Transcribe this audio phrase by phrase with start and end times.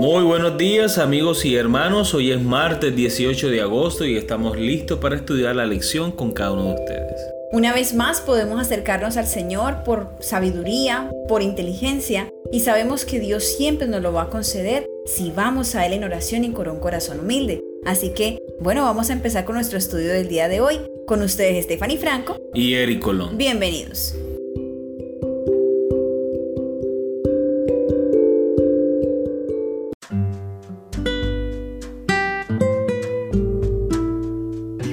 [0.00, 4.98] Muy buenos días amigos y hermanos, hoy es martes 18 de agosto y estamos listos
[4.98, 7.20] para estudiar la lección con cada uno de ustedes.
[7.52, 13.44] Una vez más podemos acercarnos al Señor por sabiduría, por inteligencia y sabemos que Dios
[13.44, 16.80] siempre nos lo va a conceder si vamos a Él en oración y con un
[16.80, 17.60] corazón humilde.
[17.84, 20.80] Así que, bueno, vamos a empezar con nuestro estudio del día de hoy.
[21.06, 23.36] Con ustedes Stephanie Franco y Eric Colón.
[23.36, 24.14] Bienvenidos.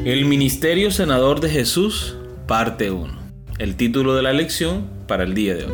[0.07, 2.15] El Ministerio Senador de Jesús,
[2.47, 3.13] parte 1.
[3.59, 5.73] El título de la lección para el día de hoy.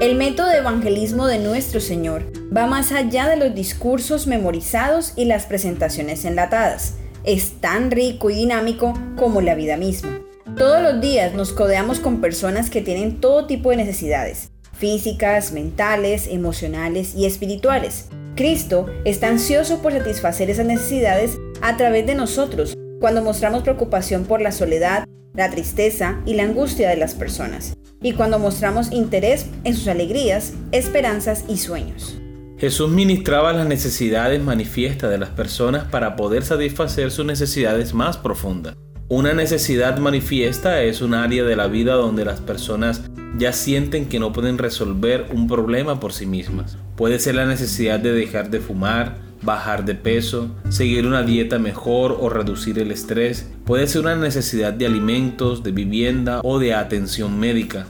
[0.00, 2.22] El método de evangelismo de nuestro Señor
[2.56, 6.94] va más allá de los discursos memorizados y las presentaciones enlatadas.
[7.24, 10.20] Es tan rico y dinámico como la vida misma.
[10.56, 16.28] Todos los días nos codeamos con personas que tienen todo tipo de necesidades, físicas, mentales,
[16.28, 18.10] emocionales y espirituales.
[18.36, 24.40] Cristo está ansioso por satisfacer esas necesidades a través de nosotros cuando mostramos preocupación por
[24.40, 29.74] la soledad, la tristeza y la angustia de las personas, y cuando mostramos interés en
[29.74, 32.16] sus alegrías, esperanzas y sueños.
[32.58, 38.76] Jesús ministraba las necesidades manifiestas de las personas para poder satisfacer sus necesidades más profundas.
[39.08, 43.02] Una necesidad manifiesta es un área de la vida donde las personas
[43.36, 46.78] ya sienten que no pueden resolver un problema por sí mismas.
[46.94, 52.16] Puede ser la necesidad de dejar de fumar, bajar de peso, seguir una dieta mejor
[52.20, 53.48] o reducir el estrés.
[53.64, 57.86] Puede ser una necesidad de alimentos, de vivienda o de atención médica.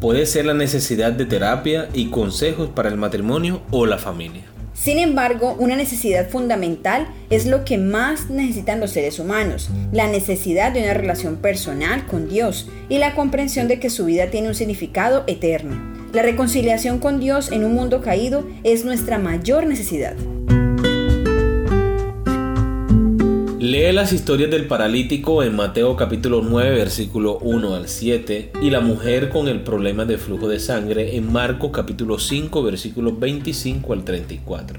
[0.00, 4.44] Puede ser la necesidad de terapia y consejos para el matrimonio o la familia.
[4.74, 10.70] Sin embargo, una necesidad fundamental es lo que más necesitan los seres humanos, la necesidad
[10.70, 14.54] de una relación personal con Dios y la comprensión de que su vida tiene un
[14.54, 15.96] significado eterno.
[16.12, 20.14] La reconciliación con Dios en un mundo caído es nuestra mayor necesidad.
[23.66, 28.78] Lee las historias del paralítico en Mateo capítulo 9 versículo 1 al 7 y la
[28.78, 34.04] mujer con el problema de flujo de sangre en Marcos capítulo 5 versículos 25 al
[34.04, 34.78] 34.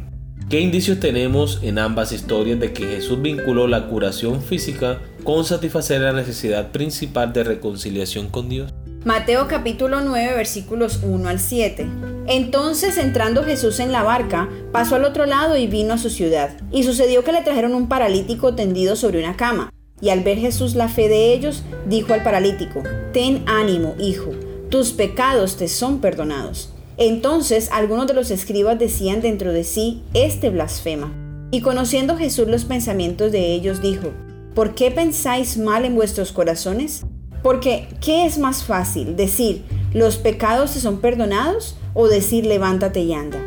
[0.49, 5.99] ¿Qué indicios tenemos en ambas historias de que Jesús vinculó la curación física con satisfacer
[5.99, 8.73] la necesidad principal de reconciliación con Dios?
[9.05, 11.87] Mateo capítulo 9 versículos 1 al 7.
[12.27, 16.57] Entonces entrando Jesús en la barca, pasó al otro lado y vino a su ciudad.
[16.71, 19.71] Y sucedió que le trajeron un paralítico tendido sobre una cama.
[20.01, 24.31] Y al ver Jesús la fe de ellos, dijo al paralítico, Ten ánimo, hijo,
[24.69, 26.73] tus pecados te son perdonados.
[26.97, 31.13] Entonces algunos de los escribas decían dentro de sí, Este blasfema.
[31.51, 34.11] Y conociendo Jesús los pensamientos de ellos, dijo,
[34.53, 37.05] ¿Por qué pensáis mal en vuestros corazones?
[37.43, 39.15] Porque, ¿qué es más fácil?
[39.15, 43.39] Decir, los pecados te son perdonados o decir, levántate y anda.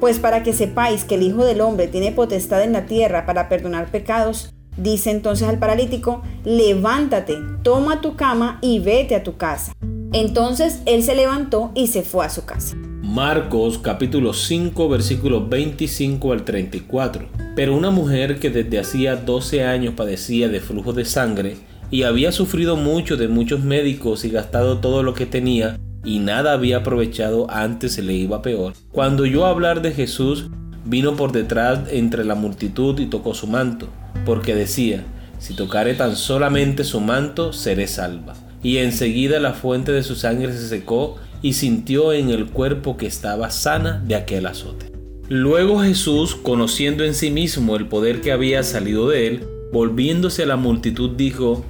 [0.00, 3.48] Pues para que sepáis que el Hijo del Hombre tiene potestad en la tierra para
[3.48, 9.72] perdonar pecados, dice entonces al paralítico, levántate, toma tu cama y vete a tu casa.
[10.12, 12.76] Entonces él se levantó y se fue a su casa.
[13.02, 17.28] Marcos capítulo 5 versículos 25 al 34.
[17.56, 21.56] Pero una mujer que desde hacía 12 años padecía de flujo de sangre,
[21.90, 26.52] y había sufrido mucho de muchos médicos y gastado todo lo que tenía y nada
[26.52, 28.72] había aprovechado antes se le iba peor.
[28.92, 30.46] Cuando oyó hablar de Jesús,
[30.84, 33.88] vino por detrás entre la multitud y tocó su manto,
[34.24, 35.04] porque decía,
[35.38, 38.34] si tocare tan solamente su manto, seré salva.
[38.62, 43.06] Y enseguida la fuente de su sangre se secó y sintió en el cuerpo que
[43.06, 44.90] estaba sana de aquel azote.
[45.28, 50.46] Luego Jesús, conociendo en sí mismo el poder que había salido de él, volviéndose a
[50.46, 51.64] la multitud dijo,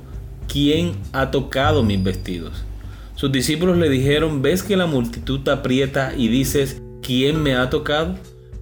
[0.50, 2.64] ¿quién ha tocado mis vestidos?
[3.14, 7.70] Sus discípulos le dijeron, ¿ves que la multitud te aprieta y dices, ¿quién me ha
[7.70, 8.16] tocado?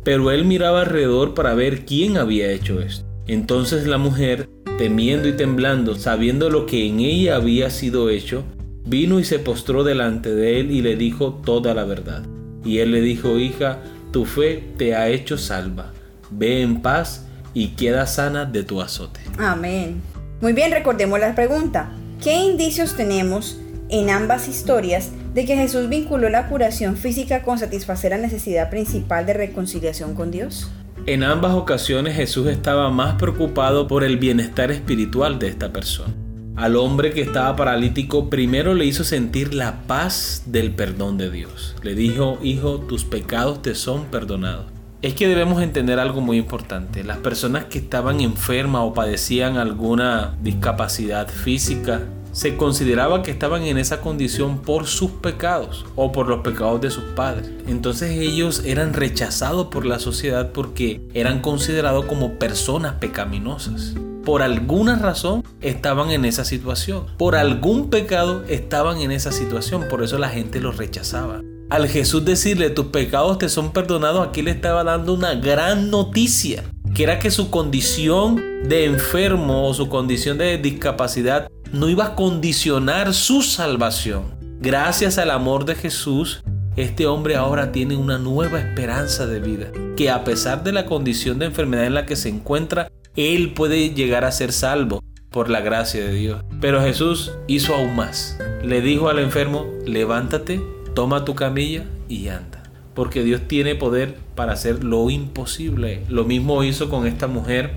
[0.04, 3.06] Pero él miraba alrededor para ver quién había hecho esto.
[3.26, 8.44] Entonces la mujer, temiendo y temblando, sabiendo lo que en ella había sido hecho,
[8.84, 12.24] vino y se postró delante de él y le dijo toda la verdad.
[12.64, 13.78] Y él le dijo, hija,
[14.12, 15.92] tu fe te ha hecho salva.
[16.30, 19.20] Ve en paz y queda sana de tu azote.
[19.38, 20.02] Amén.
[20.40, 21.90] Muy bien, recordemos la pregunta.
[22.22, 23.58] ¿Qué indicios tenemos
[23.88, 29.26] en ambas historias de que Jesús vinculó la curación física con satisfacer la necesidad principal
[29.26, 30.70] de reconciliación con Dios?
[31.06, 36.14] En ambas ocasiones Jesús estaba más preocupado por el bienestar espiritual de esta persona.
[36.54, 41.74] Al hombre que estaba paralítico primero le hizo sentir la paz del perdón de Dios.
[41.82, 44.77] Le dijo, hijo, tus pecados te son perdonados.
[45.00, 47.04] Es que debemos entender algo muy importante.
[47.04, 52.02] Las personas que estaban enfermas o padecían alguna discapacidad física
[52.32, 56.90] se consideraba que estaban en esa condición por sus pecados o por los pecados de
[56.90, 57.48] sus padres.
[57.68, 63.94] Entonces ellos eran rechazados por la sociedad porque eran considerados como personas pecaminosas.
[64.24, 67.06] Por alguna razón estaban en esa situación.
[67.16, 69.86] Por algún pecado estaban en esa situación.
[69.88, 71.40] Por eso la gente los rechazaba.
[71.70, 76.64] Al Jesús decirle tus pecados te son perdonados, aquí le estaba dando una gran noticia
[76.94, 78.36] que era que su condición
[78.68, 84.34] de enfermo o su condición de discapacidad no iba a condicionar su salvación.
[84.60, 86.42] Gracias al amor de Jesús,
[86.76, 91.38] este hombre ahora tiene una nueva esperanza de vida, que a pesar de la condición
[91.38, 95.60] de enfermedad en la que se encuentra, él puede llegar a ser salvo por la
[95.60, 96.42] gracia de Dios.
[96.60, 98.38] Pero Jesús hizo aún más.
[98.64, 100.60] Le dijo al enfermo, levántate,
[100.98, 102.60] toma tu camilla y anda.
[102.92, 106.02] Porque Dios tiene poder para hacer lo imposible.
[106.08, 107.70] Lo mismo hizo con esta mujer.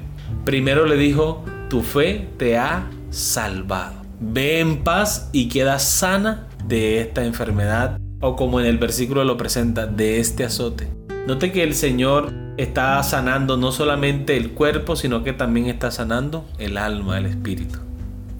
[0.43, 3.93] Primero le dijo, tu fe te ha salvado.
[4.19, 9.37] Ve en paz y queda sana de esta enfermedad o como en el versículo lo
[9.37, 10.87] presenta, de este azote.
[11.27, 16.49] Note que el Señor está sanando no solamente el cuerpo, sino que también está sanando
[16.57, 17.77] el alma, el espíritu.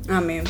[0.09, 0.43] Amén.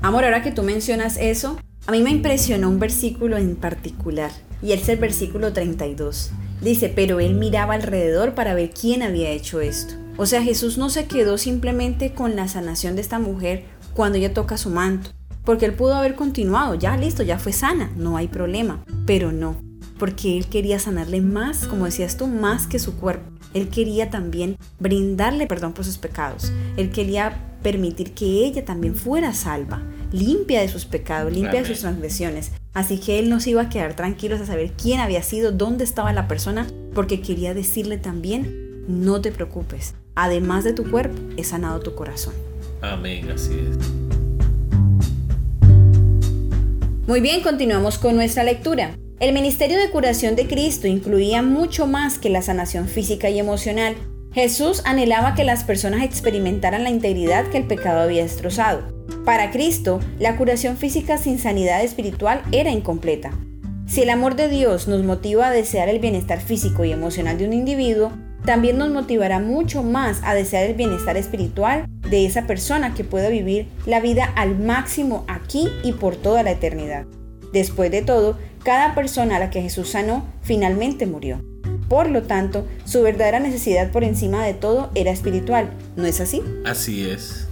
[0.00, 4.30] Amor, ahora que tú mencionas eso, a mí me impresionó un versículo en particular,
[4.62, 6.30] y es el versículo 32.
[6.62, 9.94] Dice, pero él miraba alrededor para ver quién había hecho esto.
[10.16, 14.32] O sea, Jesús no se quedó simplemente con la sanación de esta mujer cuando ella
[14.32, 15.10] toca su manto,
[15.44, 19.56] porque él pudo haber continuado, ya listo, ya fue sana, no hay problema, pero no,
[19.98, 23.30] porque él quería sanarle más, como decías tú, más que su cuerpo.
[23.52, 26.50] Él quería también brindarle perdón por sus pecados.
[26.76, 29.82] Él quería permitir que ella también fuera salva,
[30.14, 32.52] limpia de sus pecados, limpia de sus transgresiones.
[32.72, 35.84] Así que él no se iba a quedar tranquilo a saber quién había sido, dónde
[35.84, 41.42] estaba la persona, porque quería decirle también, no te preocupes, además de tu cuerpo, he
[41.42, 42.34] sanado tu corazón.
[42.80, 43.76] Amén, así es.
[47.08, 48.96] Muy bien, continuamos con nuestra lectura.
[49.18, 53.96] El ministerio de curación de Cristo incluía mucho más que la sanación física y emocional.
[54.32, 58.93] Jesús anhelaba que las personas experimentaran la integridad que el pecado había destrozado.
[59.24, 63.32] Para Cristo, la curación física sin sanidad espiritual era incompleta.
[63.86, 67.46] Si el amor de Dios nos motiva a desear el bienestar físico y emocional de
[67.46, 68.12] un individuo,
[68.44, 73.30] también nos motivará mucho más a desear el bienestar espiritual de esa persona que pueda
[73.30, 77.06] vivir la vida al máximo aquí y por toda la eternidad.
[77.54, 81.42] Después de todo, cada persona a la que Jesús sanó finalmente murió.
[81.88, 85.70] Por lo tanto, su verdadera necesidad por encima de todo era espiritual.
[85.96, 86.42] ¿No es así?
[86.66, 87.48] Así es.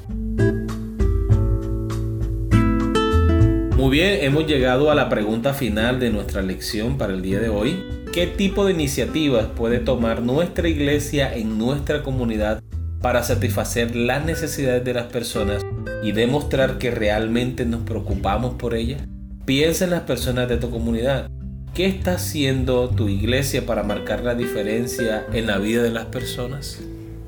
[3.83, 7.49] Muy bien, hemos llegado a la pregunta final de nuestra lección para el día de
[7.49, 7.83] hoy.
[8.13, 12.63] ¿Qué tipo de iniciativas puede tomar nuestra iglesia en nuestra comunidad
[13.01, 15.65] para satisfacer las necesidades de las personas
[16.05, 19.03] y demostrar que realmente nos preocupamos por ellas?
[19.47, 21.29] Piensa en las personas de tu comunidad.
[21.75, 26.81] ¿Qué está haciendo tu iglesia para marcar la diferencia en la vida de las personas?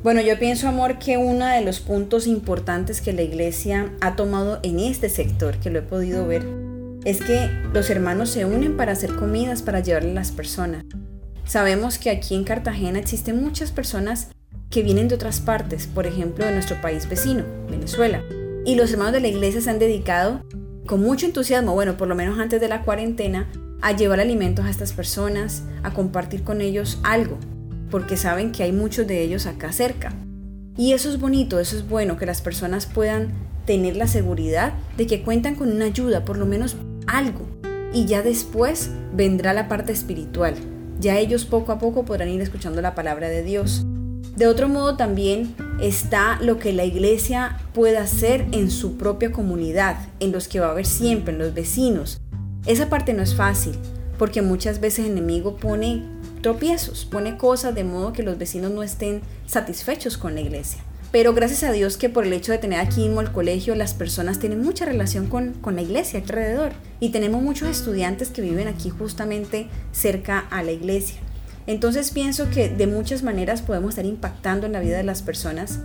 [0.05, 4.61] Bueno, yo pienso, amor, que uno de los puntos importantes que la iglesia ha tomado
[4.63, 6.47] en este sector, que lo he podido ver,
[7.07, 10.85] es que los hermanos se unen para hacer comidas para llevarle a las personas.
[11.47, 14.29] Sabemos que aquí en Cartagena existen muchas personas
[14.69, 18.23] que vienen de otras partes, por ejemplo de nuestro país vecino, Venezuela.
[18.67, 20.45] Y los hermanos de la iglesia se han dedicado
[20.85, 23.49] con mucho entusiasmo, bueno, por lo menos antes de la cuarentena,
[23.81, 27.39] a llevar alimentos a estas personas, a compartir con ellos algo,
[27.95, 30.13] porque saben que hay muchos de ellos acá cerca.
[30.77, 33.29] Y eso es bonito, eso es bueno, que las personas puedan
[33.67, 36.75] tener la seguridad de que cuentan con una ayuda, por lo menos
[37.07, 37.47] algo.
[37.93, 40.57] Y ya después vendrá la parte espiritual.
[40.99, 43.87] Ya ellos poco a poco podrán ir escuchando la palabra de Dios.
[44.35, 49.99] De otro modo también está lo que la iglesia puede hacer en su propia comunidad,
[50.19, 52.21] en los que va a haber siempre, en los vecinos.
[52.67, 53.77] Esa parte no es fácil,
[54.19, 56.03] porque muchas veces el enemigo pone
[56.45, 60.79] tropiezos, pone cosas de modo que los vecinos no estén satisfechos con la iglesia.
[61.11, 63.95] Pero gracias a Dios que por el hecho de tener aquí mismo el colegio, las
[63.95, 66.73] personas tienen mucha relación con, con la iglesia alrededor.
[67.01, 71.17] Y tenemos muchos estudiantes que viven aquí justamente cerca a la iglesia.
[71.67, 75.79] Entonces pienso que de muchas maneras podemos estar impactando en la vida de las personas,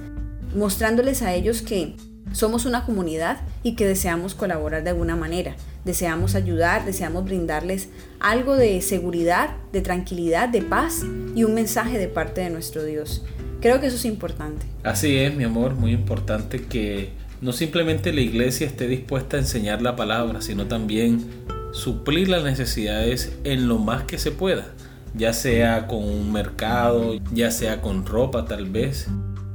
[0.53, 1.95] mostrándoles a ellos que
[2.31, 5.55] somos una comunidad y que deseamos colaborar de alguna manera,
[5.85, 11.01] deseamos ayudar, deseamos brindarles algo de seguridad, de tranquilidad, de paz
[11.35, 13.23] y un mensaje de parte de nuestro Dios.
[13.61, 14.65] Creo que eso es importante.
[14.83, 17.09] Así es, mi amor, muy importante que
[17.41, 21.25] no simplemente la iglesia esté dispuesta a enseñar la palabra, sino también
[21.71, 24.65] suplir las necesidades en lo más que se pueda,
[25.13, 29.07] ya sea con un mercado, ya sea con ropa tal vez,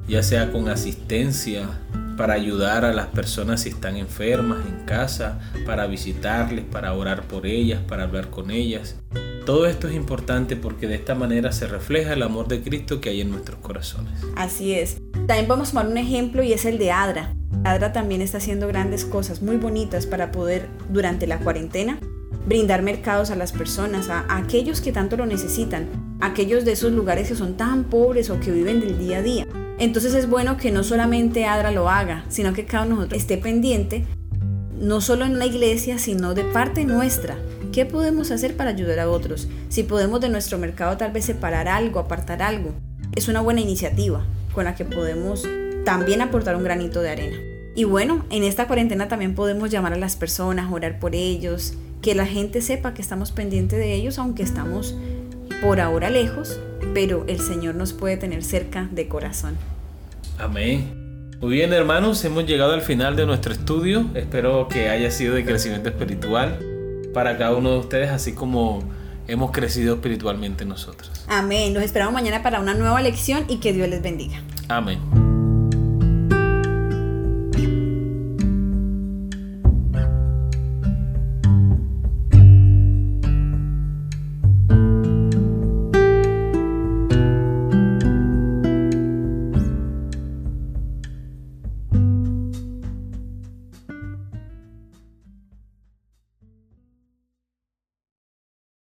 [0.09, 1.69] ya sea con asistencia
[2.17, 7.47] para ayudar a las personas si están enfermas en casa, para visitarles, para orar por
[7.47, 8.97] ellas, para hablar con ellas.
[9.45, 13.11] Todo esto es importante porque de esta manera se refleja el amor de Cristo que
[13.11, 14.13] hay en nuestros corazones.
[14.37, 14.97] Así es.
[15.13, 17.35] También podemos tomar un ejemplo y es el de Adra.
[17.63, 21.99] Adra también está haciendo grandes cosas muy bonitas para poder, durante la cuarentena,
[22.47, 25.89] brindar mercados a las personas, a, aquellos que tanto lo necesitan,
[26.21, 29.47] aquellos de esos lugares que son tan pobres o que viven del día a día.
[29.79, 33.21] Entonces es bueno que no solamente Adra lo haga, sino que cada uno de nosotros
[33.21, 34.05] esté pendiente,
[34.79, 37.37] no solo en la iglesia, sino de parte nuestra.
[37.73, 39.49] ¿Qué podemos hacer para ayudar a otros?
[39.69, 42.73] Si podemos de nuestro mercado tal vez separar algo, apartar algo.
[43.17, 45.49] Es una buena iniciativa con la que podemos
[45.85, 47.37] también aportar un granito de arena.
[47.75, 52.15] Y bueno, en esta cuarentena también podemos llamar a las personas, orar por ellos, que
[52.15, 54.95] la gente sepa que estamos pendientes de ellos, aunque estamos
[55.61, 56.61] por ahora lejos,
[56.95, 59.57] pero el Señor nos puede tener cerca de corazón.
[60.39, 61.05] Amén.
[61.41, 64.07] Muy bien hermanos, hemos llegado al final de nuestro estudio.
[64.15, 66.59] Espero que haya sido de crecimiento espiritual
[67.13, 68.83] para cada uno de ustedes, así como
[69.29, 71.25] hemos crecido espiritualmente nosotros.
[71.29, 71.75] Amén.
[71.75, 74.43] Nos esperamos mañana para una nueva lección y que Dios les bendiga.
[74.69, 75.24] Amén.